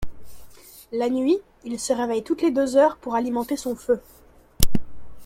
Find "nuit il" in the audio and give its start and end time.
1.11-1.79